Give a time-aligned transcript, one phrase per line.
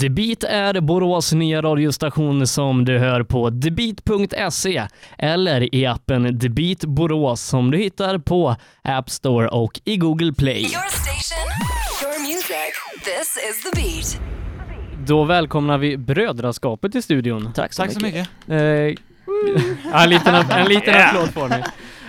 [0.00, 4.82] The Beat är Borås nya radiostation som du hör på TheBeat.se
[5.18, 10.32] eller i appen The Beat Borås som du hittar på App Store och i Google
[10.32, 10.60] Play.
[10.60, 11.48] Your station,
[12.02, 12.74] your music.
[13.04, 14.20] This is the beat.
[15.06, 17.52] Då välkomnar vi Brödraskapet i studion.
[17.52, 18.28] Tack så Tack så mycket.
[18.46, 18.62] mycket.
[18.62, 19.04] Eh,
[19.92, 21.62] ja, en liten, en liten applåd får ni.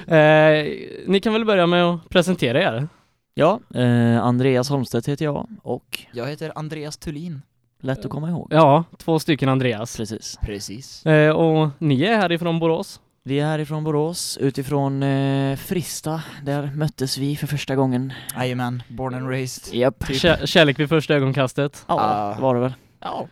[0.08, 0.66] Eh,
[1.08, 2.88] ni kan väl börja med att presentera er?
[3.34, 7.42] Ja, eh, Andreas Holmstedt heter jag och Jag heter Andreas Thulin.
[7.82, 8.48] Lätt att komma ihåg.
[8.52, 9.98] Ja, två stycken Andreas.
[9.98, 10.38] Precis.
[10.42, 11.06] Precis.
[11.06, 13.00] Eh, och ni är härifrån Borås?
[13.24, 16.22] Vi är härifrån Borås, utifrån eh, Frista.
[16.44, 18.14] Där möttes vi för första gången.
[18.36, 19.74] Jajamän, born and raised.
[19.76, 20.04] Japp.
[20.04, 21.86] Kä- kärlek vid första ögonkastet?
[21.88, 22.74] Ja, det var det väl.
[23.00, 23.28] Ja.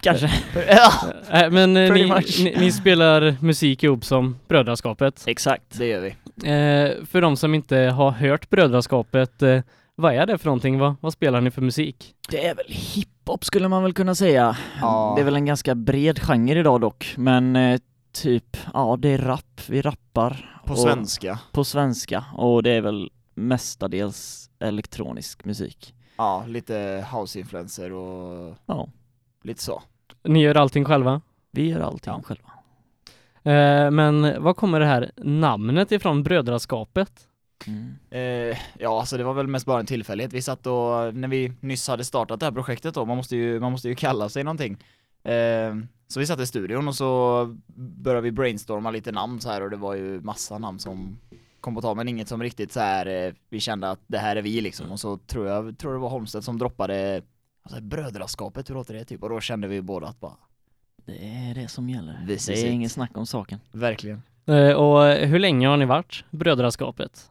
[0.00, 0.30] Kanske.
[1.32, 2.40] Eh, men eh, Pretty ni, much.
[2.44, 5.24] ni, ni spelar musik ihop som Brödraskapet.
[5.26, 5.78] Exakt.
[5.78, 6.08] Det gör vi.
[6.50, 9.60] Eh, för de som inte har hört Brödraskapet, eh,
[10.00, 10.78] vad är det för någonting?
[10.78, 12.14] Vad, vad spelar ni för musik?
[12.28, 14.56] Det är väl hiphop skulle man väl kunna säga.
[14.80, 15.12] Ja.
[15.16, 17.80] Det är väl en ganska bred genre idag dock, men eh,
[18.12, 20.60] typ, ja det är rap, vi rappar.
[20.66, 21.38] På och- svenska.
[21.52, 25.94] På svenska, och det är väl mestadels elektronisk musik.
[26.16, 28.88] Ja, lite house-influencer och Ja,
[29.42, 29.82] lite så.
[30.24, 31.20] Ni gör allting själva?
[31.52, 32.22] vi gör allting Ja.
[32.22, 32.50] själva.
[33.42, 37.12] Eh, men vad kommer det här namnet ifrån Brödraskapet?
[37.66, 37.94] Mm.
[38.10, 40.32] Eh, ja, alltså det var väl mest bara en tillfällighet.
[40.32, 43.60] Vi satt och, när vi nyss hade startat det här projektet då, man måste ju,
[43.60, 44.76] man måste ju kalla sig någonting.
[45.22, 45.74] Eh,
[46.08, 49.70] så vi satt i studion och så började vi brainstorma lite namn så här och
[49.70, 51.18] det var ju massa namn som
[51.60, 54.36] kom på tal men inget som riktigt så här eh, vi kände att det här
[54.36, 57.22] är vi liksom och så tror jag, tror det var Holmstedt som droppade
[57.62, 59.22] alltså brödraskapet, hur låter det typ?
[59.22, 60.36] Och då kände vi båda att bara,
[61.04, 62.26] Det är det som gäller.
[62.26, 62.72] This det är it.
[62.72, 63.60] ingen snack om saken.
[63.72, 64.22] verkligen.
[64.46, 67.30] Eh, och hur länge har ni varit Brödraskapet?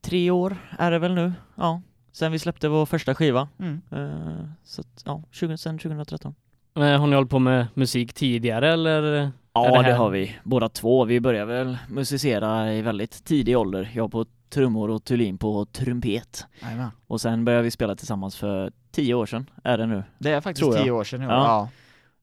[0.00, 1.82] Tre år är det väl nu, ja.
[2.12, 3.48] Sen vi släppte vår första skiva.
[3.58, 3.80] Mm.
[3.90, 6.34] Eh, så att, ja, 20, sen 2013.
[6.76, 9.30] Eh, har ni hållit på med musik tidigare eller?
[9.52, 10.36] Ja, det det, har vi.
[10.44, 11.04] Båda två.
[11.04, 13.90] Vi började väl musicera i väldigt tidig ålder.
[13.94, 16.46] Jag på trummor och Thulin på trumpet.
[16.62, 16.90] Jajamän.
[17.06, 20.04] Och sen började vi spela tillsammans för tio år sedan, är det nu.
[20.18, 21.26] Det är faktiskt tio år sedan nu.
[21.26, 21.68] Ja.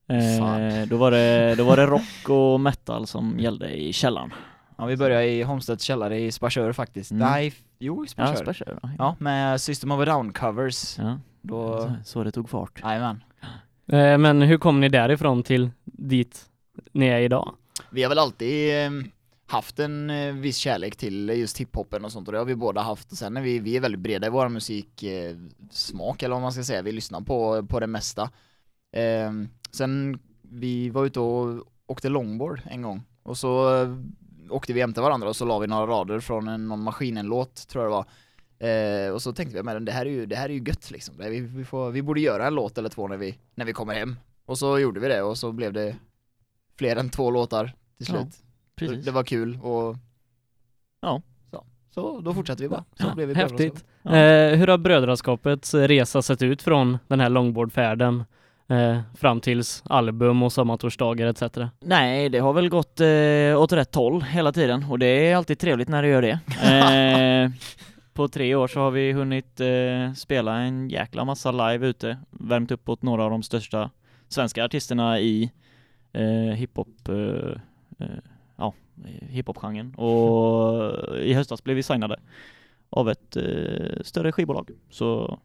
[0.06, 0.14] Ja.
[0.14, 4.32] Eh, då, var det, då var det rock och metal som gällde i källaren.
[4.78, 7.10] Ja, vi började i Holmstedts källare i Sparsör faktiskt.
[7.10, 7.28] Mm.
[7.28, 8.36] Nej, jo i Ja.
[8.36, 8.78] Sparsör.
[8.82, 8.90] Ja.
[8.98, 10.98] Ja, med System of a Down covers.
[10.98, 11.18] ja.
[11.42, 12.80] Då, Så, så det tog fart.
[12.82, 13.24] jajamän.
[13.86, 16.44] Eh, men hur kom ni därifrån till dit
[16.92, 17.54] ni är idag?
[17.90, 18.90] Vi har väl alltid eh,
[19.46, 22.80] haft en eh, viss kärlek till just hiphopen och sånt och det har vi båda
[22.80, 23.12] haft.
[23.12, 26.52] Och sen är vi, vi är väldigt breda i vår musiksmak smak, eller vad man
[26.52, 26.82] ska säga.
[26.82, 28.22] Vi lyssnar på, på det mesta.
[28.92, 29.32] Eh,
[29.70, 33.88] sen vi var ute och åkte longboard en gång och så eh,
[34.50, 37.84] åkte vi jämte varandra och så la vi några rader från en, någon Maskinen-låt tror
[37.84, 38.06] jag det var.
[38.60, 40.90] Eh, och så tänkte vi, men det här är ju, det här är ju gött
[40.90, 41.14] liksom.
[41.18, 43.72] Det, vi, vi, får, vi borde göra en låt eller två när vi, när vi
[43.72, 44.16] kommer hem.
[44.46, 45.96] Och så gjorde vi det och så blev det
[46.78, 48.36] fler än två låtar till Ja, slut.
[48.76, 49.04] Precis.
[49.04, 49.96] Det var kul och
[51.00, 51.22] Ja.
[51.50, 52.84] så, så då fortsatte vi bara.
[52.94, 53.84] Så Ja, blev vi häftigt.
[54.02, 54.16] Ja.
[54.16, 58.24] Eh, hur har Brödraskapets resa sett ut från den här longboardfärden
[58.68, 61.42] eh, fram tills album och sommartorsdagar etc?
[61.80, 65.58] Nej, det har väl gått eh, åt rätt håll hela tiden och det är alltid
[65.58, 66.40] trevligt när det gör det.
[66.62, 67.50] Eh,
[68.12, 72.70] på tre år så har vi hunnit eh, spela en jäkla massa live ute, värmt
[72.70, 73.90] upp åt några av de största
[74.28, 75.52] svenska artisterna i
[76.12, 77.60] eh, hiphop, eh,
[77.98, 78.18] eh,
[78.56, 78.74] ja,
[79.20, 82.16] hiphop-genren och i höstas blev vi signade
[82.90, 84.70] av ett eh, större skivbolag.
[84.90, 85.38] Så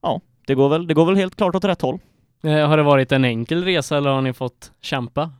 [0.00, 1.98] ja, det går väl, det går väl helt klart åt rätt håll.
[2.42, 5.32] Eh, har det varit en enkel resa eller har ni fått kämpa?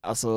[0.00, 0.30] Alltså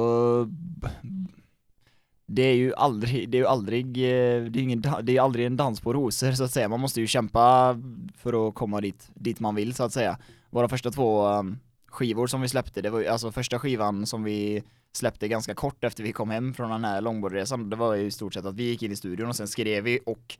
[2.25, 5.45] det är ju aldrig, det är ju aldrig, eh, det är, ingen, det är aldrig
[5.45, 6.69] en dans på rosor så att säga.
[6.69, 7.77] Man måste ju kämpa
[8.17, 10.17] för att komma dit, dit man vill så att säga.
[10.49, 14.23] Våra första två um, skivor som vi släppte, det var ju alltså första skivan som
[14.23, 17.69] vi släppte ganska kort efter vi kom hem från den här longboardresan.
[17.69, 19.83] Det var ju i stort sett att vi gick in i studion och sen skrev
[19.83, 20.37] vi och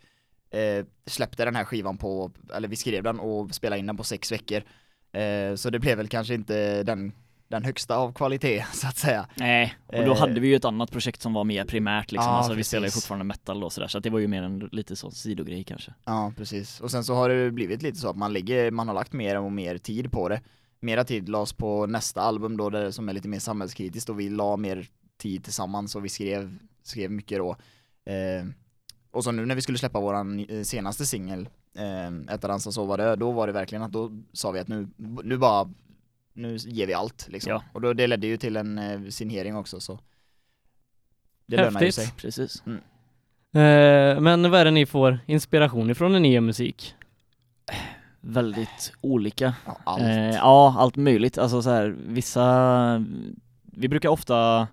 [0.49, 4.03] eh, släppte den här skivan på, eller vi skrev den och spelade in den på
[4.03, 4.63] sex veckor.
[5.11, 7.11] Eh, så det blev väl kanske inte den,
[7.47, 9.27] den högsta av kvalitet så att säga.
[9.35, 10.17] Nej, och då Eh.
[10.19, 12.87] hade vi ju ett annat projekt som var mer primärt liksom, Ja, alltså vi spelar
[12.87, 15.63] ju fortfarande metal och sådär, så att det var ju mer en lite så sidogrej
[15.63, 15.93] kanske.
[16.05, 16.79] Ja, precis.
[16.81, 19.39] Och sen så har det blivit lite så att man lägger, man har lagt mer
[19.39, 20.41] och mer tid på det.
[20.79, 24.29] Mera tid lades på nästa album då, där, som är lite mer samhällskritiskt och vi
[24.29, 27.49] la mer tid tillsammans och vi skrev, skrev mycket då.
[28.05, 28.45] Eh,
[29.17, 32.97] och så nu när vi skulle släppa våran eh, senaste singel, eh, Äta, dansa, sova,
[32.97, 34.87] dö, då var det verkligen att då sa vi att nu,
[35.23, 35.69] nu bara,
[36.33, 37.51] nu ger vi allt liksom.
[37.51, 37.63] Ja.
[37.73, 39.99] Och då, det ledde ju till en eh, signering också så.
[41.45, 42.05] Det lönar ju Häftigt.
[42.05, 42.13] sig.
[42.17, 42.63] Precis.
[43.53, 46.95] Eh, men vad är det ni får inspiration ifrån när ni gör musik?
[48.27, 49.53] väldigt olika.
[49.65, 50.01] Ja, allt.
[50.01, 51.37] Eh, ja, allt möjligt.
[51.37, 53.05] Alltså så här, vissa,
[53.63, 54.67] vi brukar ofta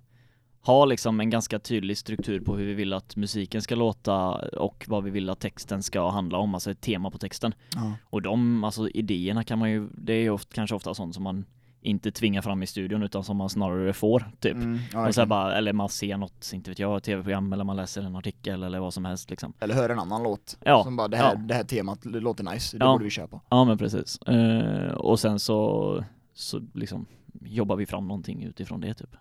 [0.67, 4.85] ha liksom en ganska tydlig struktur på hur vi vill att musiken ska låta och
[4.89, 7.55] vad vi vill att texten ska handla om, alltså ett tema på texten.
[7.75, 7.93] Ja.
[8.05, 11.23] Och de, alltså idéerna kan man ju, det är ju ofta, kanske ofta sånt som
[11.25, 11.45] man
[11.81, 14.55] inte tvingar fram i studion utan som man snarare får, typ.
[14.55, 17.77] Mm, ja, och så bara, eller man ser något, inte vet jag, tv-program eller man
[17.77, 19.53] läser en artikel eller vad som helst liksom.
[19.61, 20.57] Eller hör en annan låt.
[20.65, 21.39] Ja, Som bara, det här, ja.
[21.39, 22.93] det här temat låter nice, det Ja.
[22.93, 23.41] borde vi köpa.
[23.49, 24.19] Ja men precis.
[24.19, 27.07] Eh, och sen så, så liksom
[27.43, 29.17] jobbar vi fram någonting utifrån det typ.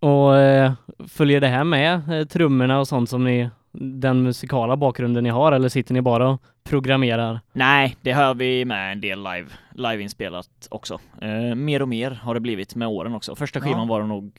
[0.00, 0.72] Och eh,
[1.08, 5.52] följer det här med eh, trummorna och sånt som ni, den musikala bakgrunden ni har
[5.52, 7.40] eller sitter ni bara och programmerar?
[7.52, 10.98] Nej, det har vi med en del live, liveinspelat också.
[11.22, 13.34] Eh, mer och mer har det blivit med åren också.
[13.34, 13.84] Första skivan Ja.
[13.86, 14.32] var det nog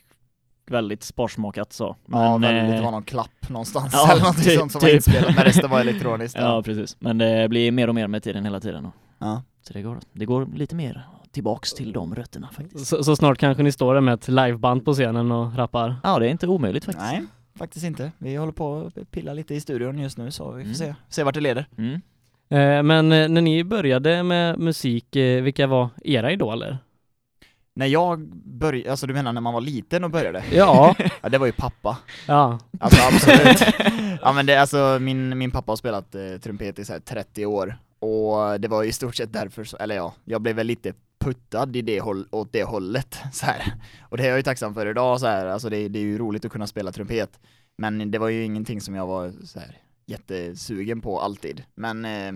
[0.70, 1.96] väldigt sparsmakat så.
[2.12, 4.80] Ja, Men, väldigt, det eh, var någon klapp någonstans ja, eller någonting typ- sånt som
[4.82, 4.96] var typ.
[4.96, 6.38] inspelat, men resten var elektroniskt.
[6.42, 6.98] Ja, precis.
[7.00, 8.86] Men det blir mer och mer med tiden hela tiden.
[8.86, 9.42] Och, Ja.
[9.68, 12.88] så det går, det går lite mer tillbaks till de rötterna faktiskt.
[12.88, 15.96] Så, så snart kanske ni står där med ett liveband på scenen och rappar?
[16.04, 17.06] Ja, det är inte omöjligt faktiskt.
[17.12, 17.24] Nej,
[17.58, 18.12] faktiskt inte.
[18.18, 20.76] Vi håller på att pilla lite i studion just nu så vi får Mm.
[20.76, 21.66] se, se vart det leder.
[21.78, 21.94] Mm.
[22.50, 26.78] Eh, men eh, när ni började med musik, eh, vilka var era idoler?
[27.74, 30.44] När jag började, alltså du menar när man var liten och började?
[30.54, 31.98] Ja, Ja, det var ju pappa.
[32.28, 32.60] ja.
[32.80, 33.74] Alltså absolut.
[34.22, 37.46] ja men det, alltså min, min pappa har spelat eh, trumpet i så här 30
[37.46, 40.68] år och det var ju i stort sett därför, så, eller ja, jag blev väl
[40.68, 43.74] lite puttad i det håll, åt det hållet så här.
[44.02, 45.46] Och det är jag ju tacksam för idag så här.
[45.46, 47.40] alltså det, det är ju roligt att kunna spela trumpet.
[47.78, 51.64] Men det var ju ingenting som jag var så här jättesugen på alltid.
[51.76, 52.34] Men eh,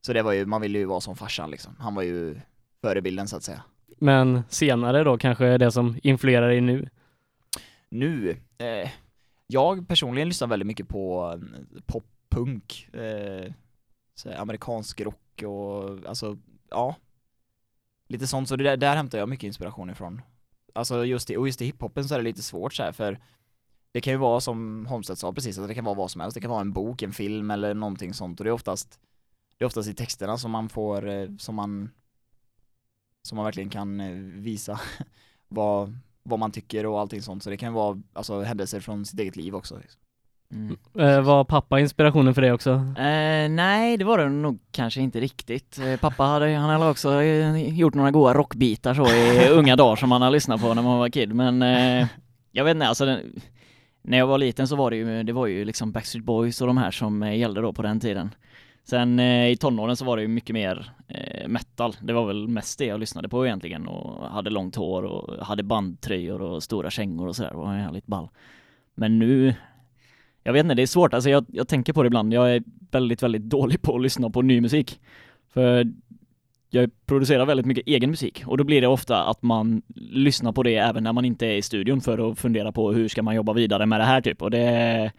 [0.00, 1.76] så det var ju, man ville ju vara som farsan liksom.
[1.78, 2.40] Han var ju
[2.82, 3.62] förebilden så att säga.
[3.98, 6.88] Men senare då kanske det som influerar er nu?
[7.88, 8.90] Nu, eh,
[9.46, 13.52] jag personligen lyssnar väldigt mycket på eh, pop-punk, eh,
[14.40, 16.38] amerikansk rock och alltså,
[16.70, 16.96] ja.
[18.08, 20.22] Lite sånt, så det där, där hämtar jag mycket inspiration ifrån.
[20.72, 23.18] Alltså just i, och just i hiphopen så är det lite svårt så här för
[23.92, 26.34] det kan ju vara som Holmstedt sa precis, att det kan vara vad som helst,
[26.34, 29.00] det kan vara en bok, en film eller någonting sånt och det är oftast
[29.58, 31.90] det är oftast i texterna som man får, eh, som man
[33.22, 34.80] som man verkligen kan eh, visa
[35.48, 39.20] vad, vad man tycker och allting sånt, så det kan vara alltså händelser från sitt
[39.20, 39.78] eget liv också.
[39.78, 40.00] Liksom.
[40.52, 40.76] Mm.
[40.98, 42.70] Eh, var pappa inspirationen för dig också?
[42.70, 45.78] Eh, nej, det var det nog kanske inte riktigt.
[45.78, 49.96] Eh, pappa hade, han hade också eh, gjort några goda rockbitar så i unga dagar
[49.96, 52.06] som man har lyssnat på när man var kid, men eh,
[52.52, 53.40] jag vet inte, alltså den,
[54.02, 56.66] när jag var liten så var det ju, det var ju liksom Backstreet Boys och
[56.66, 58.34] de här som gällde då på den tiden.
[58.84, 61.96] Sen eh, i tonåren så var det ju mycket mer eh, metal.
[62.00, 65.62] Det var väl mest det jag lyssnade på egentligen och hade långt hår och hade
[65.62, 67.50] bandtröjor och stora kängor och sådär.
[67.50, 68.28] Det var jävligt ball.
[68.94, 69.54] Men nu,
[70.48, 71.14] jag vet inte, det är svårt.
[71.14, 72.34] Alltså jag, jag tänker på det ibland.
[72.34, 75.00] Jag är väldigt, väldigt dålig på att lyssna på ny musik.
[75.52, 75.92] För
[76.70, 80.62] jag producerar väldigt mycket egen musik och då blir det ofta att man lyssnar på
[80.62, 83.34] det även när man inte är i studion för att fundera på hur ska man
[83.34, 84.42] jobba vidare med det här typ.
[84.42, 85.12] Och det,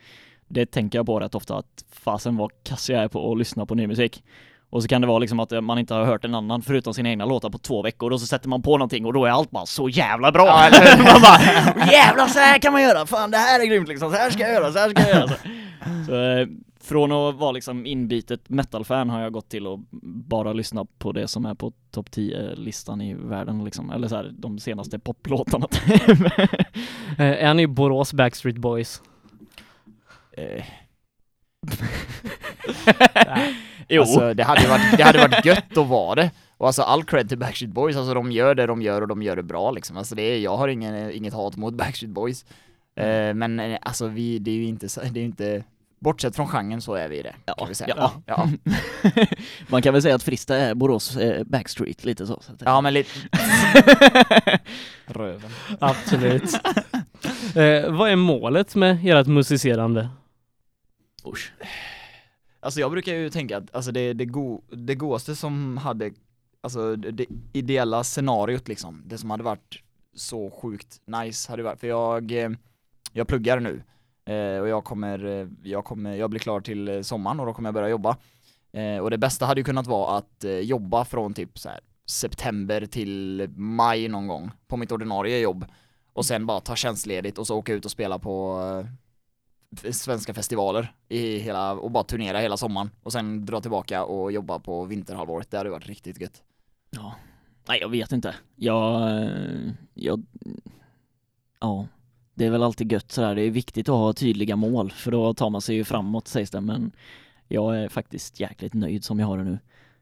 [0.47, 3.65] det tänker jag på rätt ofta att fasen vad kass jag är på att lyssna
[3.65, 4.23] på ny musik.
[4.69, 7.09] Och så kan det vara liksom att man inte har hört en annan förutom sina
[7.09, 9.51] egna låtar på två veckor och så sätter man på någonting och då är allt
[9.51, 10.45] bara så jävla bra!
[10.97, 13.05] man bara jävlar så här kan man göra!
[13.05, 15.09] Fan det här är grymt liksom, så här ska jag göra, så här ska jag
[15.09, 15.27] göra!
[15.27, 15.35] Så,
[16.05, 16.47] så eh,
[16.81, 19.79] från att vara liksom inbitet metal-fan har jag gått till att
[20.29, 24.31] bara lyssna på det som är på topp 10-listan i världen liksom, eller så här,
[24.37, 25.67] de senaste poplåtarna.
[27.17, 29.01] Eh, är ni Borås Backstreet Boys?
[33.89, 34.01] Jo.
[34.01, 36.31] Alltså det hade varit, det hade varit gött att vara det.
[36.57, 39.21] Och alltså all cred till Backstreet Boys, alltså de gör det de gör och de
[39.23, 39.97] gör det bra liksom.
[39.97, 42.45] Alltså det är, jag har ingen, inget hat mot Backstreet Boys.
[42.95, 45.63] Eh, men eh, alltså vi, det är ju inte, så- det är inte,
[45.99, 47.93] bortsett från genren så är vi det, kan vi säga.
[47.97, 48.11] ja.
[48.25, 48.49] Ja,
[49.67, 52.39] Man kan väl säga att Frista är Borås eh, Backstreet lite så.
[52.41, 53.09] så ja men lite...
[55.05, 55.49] Röven.
[55.79, 56.53] Absolut.
[57.55, 60.09] eh, vad är målet med ert musicerande?
[61.25, 61.51] Usch.
[62.59, 66.11] Alltså jag brukar ju tänka att alltså det, det, go, det godaste som hade,
[66.61, 71.79] alltså det, det ideella scenariot liksom, det som hade varit så sjukt nice hade varit,
[71.79, 72.49] för jag, eh,
[73.13, 73.83] jag pluggar nu
[74.33, 77.53] eh, och jag kommer, eh, jag kommer, jag blir klar till eh, sommaren och då
[77.53, 78.17] kommer jag börja jobba.
[78.71, 81.79] Eh, och det bästa hade ju kunnat vara att eh, jobba från typ så här
[82.05, 85.65] september till maj någon gång på mitt ordinarie jobb
[86.13, 88.91] och sen bara ta tjänstledigt och så åka ut och spela på eh,
[89.91, 94.59] svenska festivaler i hela, och bara turnera hela sommaren och sen dra tillbaka och jobba
[94.59, 96.43] på vinterhalvåret, det hade varit riktigt gött.
[96.89, 97.15] Ja.
[97.67, 98.35] Nej, jag vet inte.
[98.55, 100.25] Jag, eh, jag,
[101.59, 101.87] ja,
[102.33, 103.35] det är väl alltid gött sådär.
[103.35, 106.51] Det är viktigt att ha tydliga mål för då tar man sig ju framåt sägs
[106.51, 106.91] det, men
[107.47, 109.59] jag är faktiskt jäkligt nöjd som jag har det nu.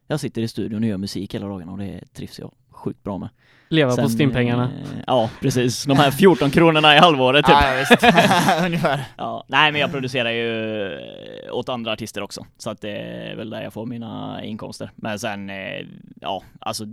[0.08, 3.18] jag sitter i studion och gör musik hela dagarna och det trivs jag sjukt bra
[3.18, 3.30] med.
[3.70, 4.64] Leva på Sen, stimpengarna.
[4.64, 5.84] eh, Ja, precis.
[5.84, 7.56] De här 14 kronorna i halvåret typ.
[7.62, 8.04] Ja, visst.
[8.66, 9.04] Ungefär.
[9.18, 13.36] Ja, nej men jag producerar ju eh, åt andra artister också, så att det är
[13.36, 14.92] väl där jag får mina inkomster.
[14.96, 15.86] Men sen, eh,
[16.22, 16.86] ja, alltså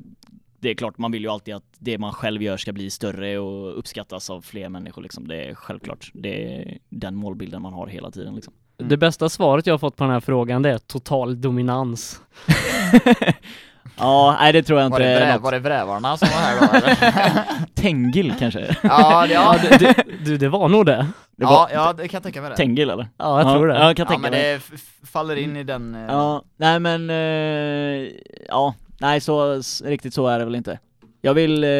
[0.60, 3.38] det är klart, man vill ju alltid att det man själv gör ska bli större
[3.38, 5.28] och uppskattas av fler människor liksom.
[5.28, 6.10] Det är självklart.
[6.14, 8.52] Det är den målbilden man har hela tiden liksom.
[8.76, 12.20] Det bästa svaret jag har fått på den här frågan det är total dominans.
[13.98, 16.36] Ja, nej det tror jag Var inte det, är vrä, var det vrävarna som var
[16.36, 17.44] här då eller?
[17.74, 18.76] Tengil kanske?
[18.82, 21.06] Ja, det, ja, Ja, du, du, du, det var nog det.
[21.36, 22.56] Det ja, var ja, det kan jag tänka mig det.
[22.56, 23.08] Tengil eller?
[23.16, 23.74] Ja, jag tror det.
[23.74, 24.52] Ja, jag kan Ja, tänka men mig.
[24.52, 24.60] det
[25.06, 25.94] faller in i den...
[25.94, 28.10] eh, Ja, nej men, eh,
[28.48, 30.78] ja, nej så, riktigt så är det väl inte.
[31.20, 31.70] Jag vill, eh,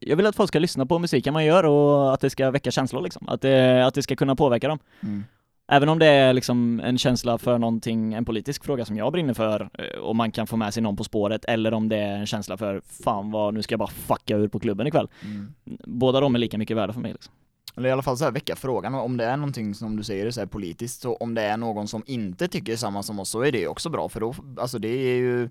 [0.00, 2.70] jag vill att folk ska lyssna på musiken man gör och att det ska väcka
[2.70, 3.28] känslor liksom.
[3.28, 4.78] Att det, att det ska kunna påverka dem.
[5.02, 5.24] Mm.
[5.72, 9.34] Även om det är liksom en känsla för någonting, en politisk fråga som jag brinner
[9.34, 12.16] för eh, och man kan få med sig någon på spåret eller om det är
[12.16, 15.08] en känsla för fan vad, nu ska jag bara fucka ur på klubben ikväll.
[15.24, 15.54] Mm.
[15.84, 17.32] Båda de är lika mycket värda för mig liksom.
[17.76, 20.30] Eller i alla fall så här väcka frågan om det är någonting som du säger
[20.30, 23.42] så här politiskt, så om det är någon som inte tycker samma som oss så
[23.42, 25.50] är det också bra för då, alltså det är ju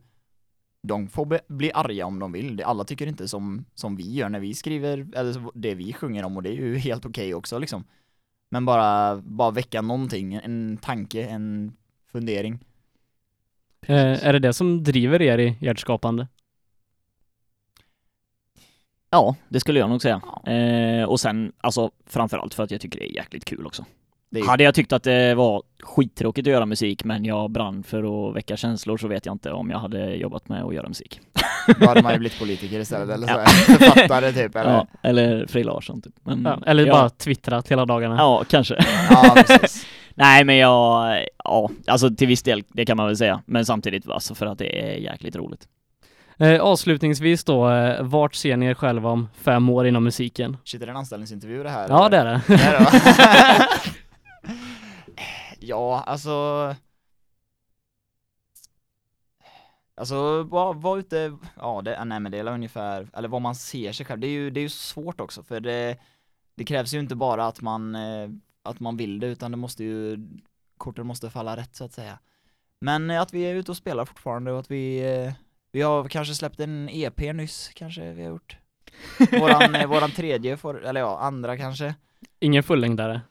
[0.88, 2.64] de får bli arga om de vill.
[2.64, 6.38] Alla tycker inte som, som vi gör när vi skriver, eller det vi sjunger om
[6.38, 7.84] och det är ju helt okej också liksom.
[8.54, 11.74] Men bara, bara väcka någonting, en tanke, en
[12.12, 12.60] fundering.
[13.82, 16.28] Eh, är det det som driver er i ert skapande?
[19.10, 20.22] Ja, det skulle jag nog säga.
[20.46, 23.86] Eh, och sen, alltså framförallt för att jag tycker det är jäkligt kul också.
[24.34, 27.84] Det är, Hade jag tyckt att det var skittråkigt att göra musik men jag brann
[27.84, 30.88] för att väcka känslor så vet jag inte om jag hade jobbat med att göra
[30.88, 31.20] musik.
[31.80, 33.46] då hade man ju blivit politiker istället eller så Ja.
[33.78, 34.72] författare typ eller?
[34.72, 36.14] Ja, eller Frej Larsson typ.
[36.24, 38.16] Men, Ja, eller ja, bara twittrat hela dagarna?
[38.18, 38.86] Ja, kanske.
[39.10, 39.36] Ja.
[40.16, 43.42] Nej men jag, ja, alltså till viss del, det kan man väl säga.
[43.46, 45.68] Men samtidigt alltså för att det är jäkligt roligt.
[46.40, 50.58] Eh, avslutningsvis då, eh, vart ser ni er själva om fem år inom musiken?
[50.64, 51.86] Shit, är det en anställningsintervju det här?
[51.90, 52.10] Ja eller?
[52.12, 52.42] det är det.
[52.48, 53.68] Det är det?
[55.64, 56.76] ja, alltså...
[59.96, 63.92] Alltså, var, var ute, ja det, nej men det är ungefär, eller vad man ser
[63.92, 65.98] sig själv, det är ju, det är ju svårt också för det,
[66.56, 68.30] det krävs ju inte bara att man, eh,
[68.64, 70.28] att man vill det utan det måste ju,
[70.78, 72.20] korten måste falla rätt så att säga.
[72.80, 75.34] Men eh, att vi är ute och spelar fortfarande och att vi, eh,
[75.72, 78.58] vi har kanske släppt en EP nyss, kanske vi har gjort.
[79.32, 81.96] Våran, våran tredje, får, eller ja, andra kanske.
[82.40, 83.22] Ingen fullängdare?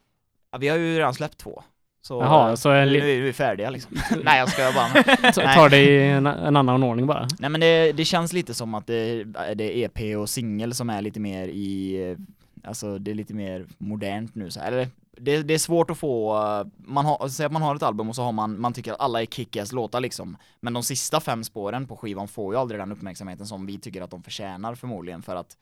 [0.50, 1.62] Ja, vi har ju redan släppt två.
[2.02, 3.96] Så, Jaha, eh, så en li- nu är vi färdiga liksom.
[4.24, 5.32] Nej jag skojar bara.
[5.32, 7.28] Så tar det i en, en annan ordning bara?
[7.38, 10.90] Nej men det, det känns lite som att det, det är EP och singel som
[10.90, 12.18] är lite mer i, eh,
[12.68, 14.60] alltså det är lite mer modernt nu så.
[14.60, 17.82] Eller det, det är svårt att få, eh, man har, säg att man har ett
[17.82, 20.36] album och så har man, man tycker att alla är kickass låtar liksom.
[20.60, 24.02] Men de sista fem spåren på skivan får ju aldrig den uppmärksamheten som vi tycker
[24.02, 25.56] att de förtjänar förmodligen för att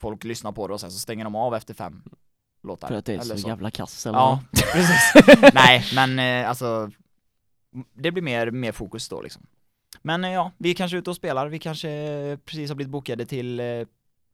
[0.00, 2.02] folk lyssnar på det och sen så stänger de av efter fem
[2.62, 2.88] låtar.
[2.88, 4.40] För att det är eller så, jävla kass eller Ja,
[4.72, 5.12] precis.
[5.54, 6.90] Nej, men eh, alltså
[7.94, 9.42] det blir mer, mer fokus då liksom.
[10.02, 12.90] Men eh, ja, vi är kanske ute och spelar, vi kanske eh, precis har blivit
[12.92, 13.66] bokade till eh,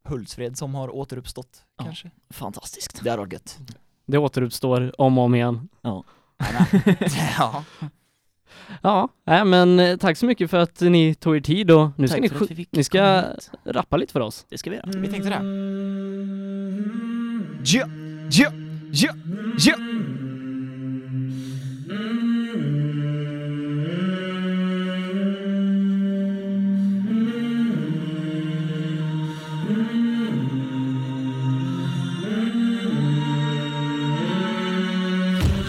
[0.04, 1.85] Hultsfred som har återuppstått Ja.
[1.85, 2.11] kanske.
[2.30, 3.00] Fantastiskt.
[3.04, 3.58] Det hade varit gött.
[4.06, 5.68] Det återuppstår om och om igen.
[5.82, 6.04] ja.
[8.82, 12.20] Ja, nej, men tack så mycket för att ni tog er tid och nu ska
[12.20, 13.25] ni, ni ska
[13.64, 14.47] rappa lite för oss.
[14.49, 14.90] Det ska vi göra.
[14.97, 15.40] Vi tänkte det.
[17.64, 17.87] Ja,
[18.30, 18.50] ja,
[18.90, 19.12] ja,
[19.58, 19.75] ja.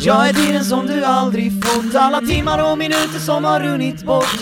[0.01, 1.95] Jag är tiden som du aldrig fått.
[1.95, 4.39] Alla timmar och minuter som har runnit bort.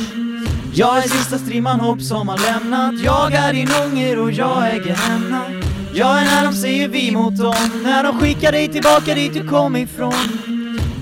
[0.74, 3.04] Jag är sista strimman hopp som har lämnat.
[3.04, 5.57] Jag är din ånger och jag äger Gehenna
[5.98, 7.82] jag är när de säger vi mot dem.
[7.84, 10.14] När de skickar dig tillbaka dit du kom ifrån.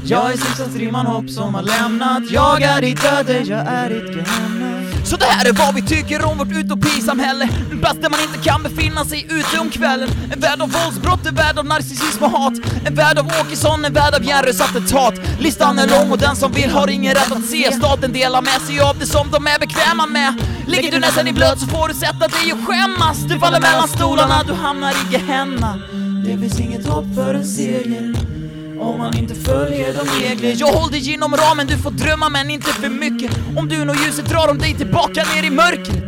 [0.05, 2.31] Jag är sista strimman hopp som har lämnat.
[2.31, 4.74] Jag är ditt öde, jag är ditt Gehenna
[5.05, 7.49] så det här är vad vi tycker om vårt utopisamhälle.
[7.71, 10.09] En plats där man inte kan befinna sig ute om kvällen.
[10.33, 12.53] En värld av våldsbrott, en värld av narcissism och hat.
[12.85, 16.51] En värld av Åkesson, en värld av Jerrys attentat Listan är lång och den som
[16.51, 17.71] vill har ingen rätt att se.
[17.71, 20.33] Staten delar med sig av det som de är bekväma med.
[20.67, 23.17] Ligger du nästan i blöt så får du sätta dig och skämmas.
[23.29, 25.79] Du faller mellan stolarna, du hamnar i Gehenna.
[26.25, 28.34] Det finns inget hopp för en seger.
[28.79, 32.49] Om man inte följer de regler Jag håller dig inom ramen, du får drömma men
[32.49, 33.31] inte för mycket.
[33.57, 36.03] Om du når ljuset drar de dig tillbaka ner i mörkret.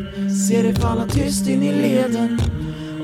[0.47, 2.41] Ser det falla tyst in i leden.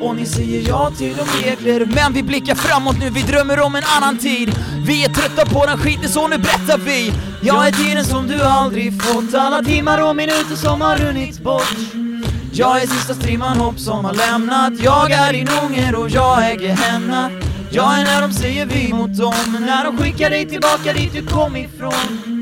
[0.02, 1.86] Och ni säger ja till de regler.
[1.86, 4.56] Men vi blickar framåt nu, vi drömmer om en annan tid.
[4.88, 7.14] Vi är trötta på den skiten så nu berättar vi.
[7.42, 9.34] Jag är tiden som du aldrig fått.
[9.34, 11.76] Alla timmar och minuter som har runnit bort.
[12.54, 14.74] Jag är sista strimman hopp som har lämnat.
[14.80, 17.30] Jag är din ånger och jag äger Gehenna
[17.76, 19.58] jag är när de säger vi mot dem.
[19.60, 22.33] När de skickar dig tillbaka dit du kom ifrån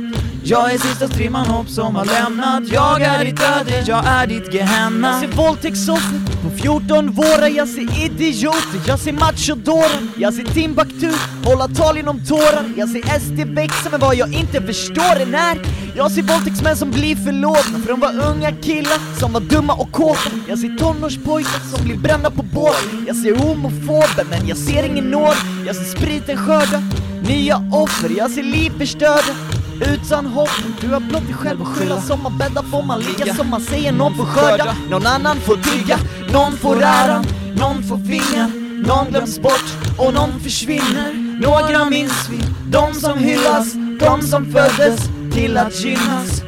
[0.43, 2.63] jag är sista strimman hopp som har lämnat.
[2.71, 5.07] Jag är ditt öde, jag är ditt Gehenna.
[5.12, 11.12] Jag ser våldtäktsoffer på 14 vårar Jag ser idioter, jag ser machodårar Jag ser Timbuktu
[11.43, 12.74] hålla tal genom tårar.
[12.77, 15.57] Jag ser SD växa men vad jag inte förstår är när.
[15.95, 19.91] Jag ser våldtäktsmän som blir förlåtna för de var unga killar som var dumma och
[19.91, 20.29] kåta.
[20.48, 25.12] Jag ser tonårspojkar som blir brända på båt Jag ser homofober men jag ser ingen
[25.12, 25.36] nåd.
[25.65, 26.81] Jag ser spriten skörda
[27.27, 28.10] nya offer.
[28.17, 30.50] Jag ser liv förstörda utan hopp.
[30.81, 32.63] Du har blott dig själv att skylla Som man bäddar.
[32.63, 34.75] Får man ligga Som man säger någon får skörda.
[34.89, 35.97] Någon annan får tigga
[36.33, 38.51] Någon får äran Någon får vingar
[38.88, 41.39] Någon glöms bort och någon försvinner.
[41.41, 42.39] Några minns vi.
[42.71, 43.73] De som hyllas.
[44.00, 45.00] De som föddes
[45.33, 46.41] till att gynnas.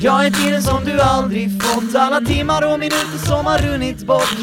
[0.00, 1.94] Jag är tiden som du aldrig fått.
[1.94, 4.36] Alla timmar och minuter som har runnit bort.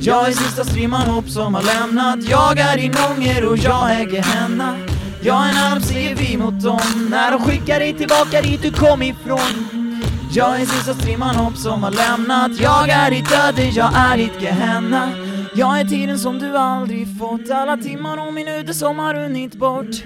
[0.00, 2.18] Jag är sista strimman hopp som har lämnat.
[2.28, 4.76] Jag är din ånger och jag är Gehenna
[5.22, 7.08] jag är när de säger vi mot dem.
[7.10, 9.86] När de skickar dig tillbaka dit du kom ifrån.
[10.32, 12.60] Jag är sista strimman hopp som har lämnat.
[12.60, 15.10] Jag är ditt öde, jag är ditt Gehenna.
[15.54, 17.50] Jag är tiden som du aldrig fått.
[17.50, 20.04] Alla timmar och minuter som har runnit bort.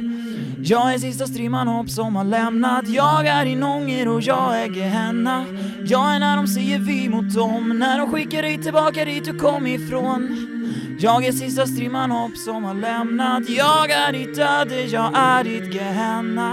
[0.63, 2.89] Jag är sista strimman hopp som har lämnat.
[2.89, 5.45] Jag är din ånger och jag är Gehenna.
[5.85, 7.79] Jag är när de säger vi mot dem.
[7.79, 10.47] När de skickar dig tillbaka dit du kom ifrån
[11.03, 13.49] jag är sista strimman hopp som har lämnat.
[13.49, 16.51] Jag är ditt öde, jag är ditt Gehenna.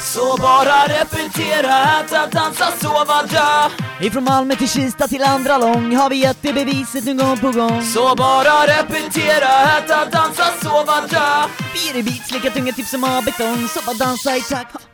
[0.00, 3.87] Så bara repetera, äta, dansa, sova, dö.
[4.00, 7.50] Ifrån Malmö till Kista till andra lång har vi gett det beviset nu gång på
[7.50, 7.82] gång.
[7.82, 11.48] Så bara repetera, äta, dansa, sova, dö.
[11.74, 14.87] Vi är i beats, lika tunga tips som A-betong, så bara dansa i takt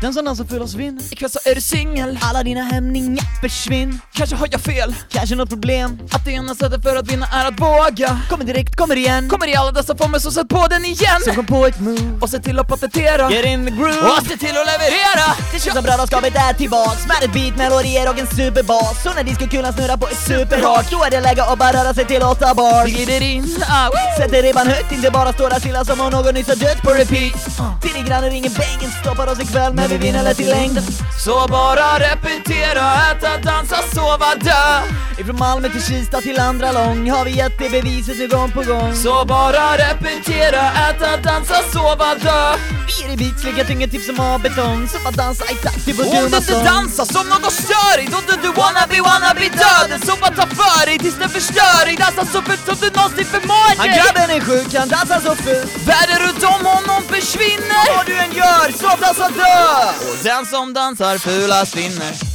[0.00, 2.18] den som dansar full av svinn Ikväll så är du singel.
[2.22, 4.00] Alla dina hämningar försvinn.
[4.12, 4.94] Kanske har jag fel.
[5.10, 5.98] Kanske något problem.
[6.12, 8.20] Att det enda sättet för att vinna är att våga.
[8.30, 9.28] Kommer direkt, kommer igen.
[9.28, 11.20] Kommer i alla dessa former så sätt på den igen.
[11.24, 12.18] Så kom på ett move.
[12.20, 13.30] Och se till att patentera.
[13.30, 14.00] Get in the groove.
[14.00, 15.26] Och se till att leverera.
[15.52, 19.02] Det känns som brödraskapet är tillbaks Med ett beat, melodier och en superbas.
[19.02, 22.04] Så när diskokulan snurrar på ett superhårt Då är det läge att bara röra sig
[22.04, 22.86] till åtta bars.
[22.86, 24.22] Vi glider in, ah, woo.
[24.22, 26.90] Sätter ribban högt, inte bara står där stilla som om någon nyss har dött på
[26.90, 27.34] repeat.
[27.82, 30.82] Till grannar ringer bängen, stoppar oss ikväll men vi vinner lätt i längden
[31.24, 34.82] Så bara repetera, äta, dansa, sova, dö.
[35.18, 38.62] Ifrån Malmö till Kista till andra lång har vi gett det beviset nu gång på
[38.62, 38.94] gång.
[38.94, 42.56] Så bara repetera, äta, dansa, sova, dö.
[42.86, 45.94] Vi är i beats, lika tunga tips som A-betong Så bara dansa i takt till
[45.94, 46.64] vår Om du dumma inte sång.
[46.64, 50.00] dansar som något störigt och du, du wanna be, wanna be döden.
[50.06, 51.96] Så bara ta för dig tills den förstör dig.
[51.96, 53.70] Dansa så fult som du någonsin förmår.
[53.78, 55.70] Han dig grabben är sjuk, han dansar så fult.
[55.90, 57.84] Världen runt om honom försvinner.
[57.96, 59.75] Vad du än gör, så dansa dö!
[59.84, 62.25] Och den som dansar fulast vinner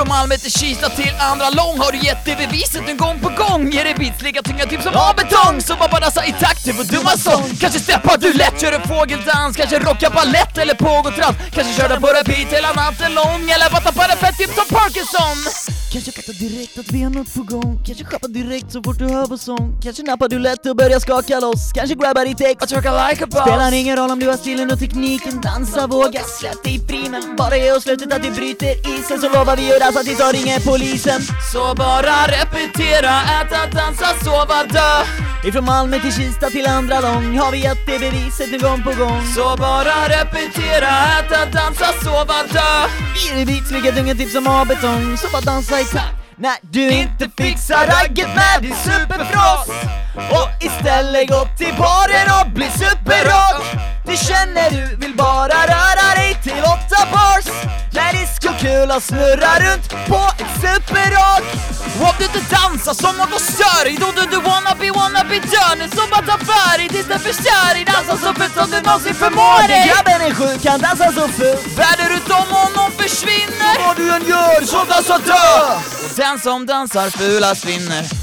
[0.00, 1.78] Från Malmö till Kista till andra lång.
[1.78, 3.70] Har du gett det beviset nu gång på gång?
[3.70, 6.84] Ger det beats lika tunga typ som A-betong Så bara dansa i takt till vår
[6.84, 7.56] dumma sång.
[7.60, 9.56] Kanske steppar du lätt, gör en fågeldans.
[9.56, 13.50] Kanske rockar ballett eller pågår trans Kanske kör du på repeat hela natten lång.
[13.50, 15.79] Eller bara tappar en fett typ som Parkinson.
[15.92, 17.82] Kanske fattar direkt att vi har något på gång.
[17.86, 19.80] Kanske schappar direkt så fort du hör vår sång.
[19.82, 21.72] Kanske nappar du lätt och börjar skaka loss.
[21.74, 23.42] Kanske grabbar ditt ägg Och twerka like a boss.
[23.42, 25.40] Spelar ingen roll om du har stilen och tekniken.
[25.40, 29.28] Dansa, våga, släpp dig fri Men bara ge oss slutet att du bryter isen Så
[29.28, 31.20] lovar vi att dansa tills de ringer polisen.
[31.52, 35.29] Så bara repetera, äta, dansa, sova, dö.
[35.44, 38.90] Ifrån Malmö till Kista till andra lång Har vi gett det beviset nu gång på
[38.90, 39.22] gång.
[39.34, 42.88] Så bara repetera, äta, dansa, sova, dö.
[43.14, 46.14] Vi är i beats, tunga tips som A-betong Så bara dansa i takt.
[46.36, 49.68] När du Inte fixar ragget med din superfras
[50.30, 53.64] Och istället gå till baren och bli superrock
[54.10, 57.46] Du känner du vill bara röra dig till åtta bars.
[57.92, 61.44] När diskokulan snurrar runt på ett superrock
[62.00, 65.38] Och om du inte dansar som något störig Då du, du wanna be, wanna be
[65.54, 65.82] done.
[65.96, 67.84] Så bara ta för dig tills den förstör dig.
[67.84, 69.82] Dansa så fult som du någonsin förmår dig.
[69.88, 71.78] Grabben är sjuk, han dansar så fult.
[71.78, 73.74] Världen runt om honom försvinner.
[73.86, 75.46] Vad du än gör, så dansa dö!
[76.04, 78.19] Och den som dansar fulast vinner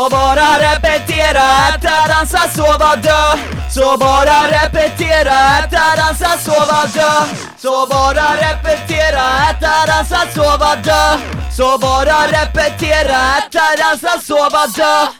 [0.00, 3.38] Så bara repetera, äta, dansa, sova, dö.
[3.70, 7.26] Så bara repetera, äta, dansa, sova, dö.
[7.58, 11.18] Så bara repetera, äta, dansa, sova, dö.
[11.56, 15.19] Så bara repetera, äta, dansa, sova, dö.